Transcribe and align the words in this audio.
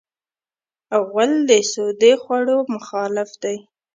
غول 1.07 1.31
د 1.49 1.51
سودي 1.71 2.13
خوړو 2.21 2.57
مخالف 2.73 3.29
دی. 3.43 3.57